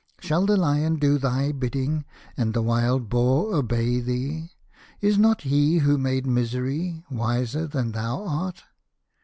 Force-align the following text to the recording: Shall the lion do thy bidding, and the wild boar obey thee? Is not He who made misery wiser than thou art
Shall 0.19 0.47
the 0.47 0.57
lion 0.57 0.95
do 0.95 1.19
thy 1.19 1.51
bidding, 1.51 2.05
and 2.35 2.55
the 2.55 2.63
wild 2.63 3.07
boar 3.07 3.53
obey 3.53 3.99
thee? 3.99 4.49
Is 4.99 5.19
not 5.19 5.41
He 5.41 5.77
who 5.77 5.99
made 5.99 6.25
misery 6.25 7.03
wiser 7.11 7.67
than 7.67 7.91
thou 7.91 8.23
art 8.25 8.63